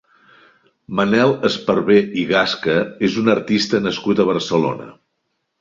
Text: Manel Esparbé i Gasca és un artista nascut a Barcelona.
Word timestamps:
Manel 0.99 1.33
Esparbé 1.49 1.99
i 2.21 2.25
Gasca 2.33 2.79
és 3.09 3.21
un 3.25 3.31
artista 3.37 3.85
nascut 3.89 4.23
a 4.25 4.29
Barcelona. 4.31 4.91